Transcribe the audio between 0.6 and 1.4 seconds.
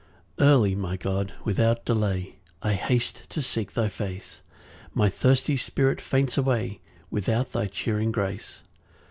my God,